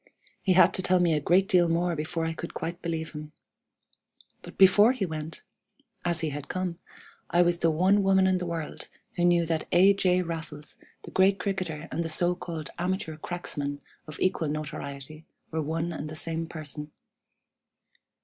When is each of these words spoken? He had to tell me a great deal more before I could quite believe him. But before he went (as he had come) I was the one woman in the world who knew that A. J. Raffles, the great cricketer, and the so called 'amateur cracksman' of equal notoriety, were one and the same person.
He 0.41 0.53
had 0.53 0.73
to 0.73 0.81
tell 0.81 0.99
me 0.99 1.13
a 1.13 1.19
great 1.19 1.47
deal 1.47 1.69
more 1.69 1.95
before 1.95 2.25
I 2.25 2.33
could 2.33 2.55
quite 2.55 2.81
believe 2.81 3.11
him. 3.11 3.33
But 4.41 4.57
before 4.57 4.93
he 4.93 5.05
went 5.05 5.43
(as 6.03 6.21
he 6.21 6.29
had 6.31 6.47
come) 6.47 6.79
I 7.29 7.43
was 7.43 7.59
the 7.59 7.69
one 7.69 8.01
woman 8.01 8.25
in 8.25 8.39
the 8.39 8.47
world 8.47 8.89
who 9.15 9.25
knew 9.25 9.45
that 9.45 9.67
A. 9.71 9.93
J. 9.93 10.23
Raffles, 10.23 10.79
the 11.03 11.11
great 11.11 11.37
cricketer, 11.37 11.87
and 11.91 12.03
the 12.03 12.09
so 12.09 12.33
called 12.33 12.71
'amateur 12.79 13.15
cracksman' 13.15 13.79
of 14.07 14.19
equal 14.19 14.47
notoriety, 14.47 15.23
were 15.51 15.61
one 15.61 15.91
and 15.93 16.09
the 16.09 16.15
same 16.15 16.47
person. 16.47 16.89